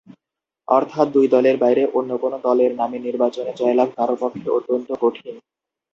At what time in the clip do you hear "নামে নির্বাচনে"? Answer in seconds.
2.75-3.51